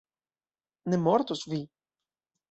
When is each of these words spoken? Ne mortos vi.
Ne 0.93 0.97
mortos 1.07 1.43
vi. 1.51 1.59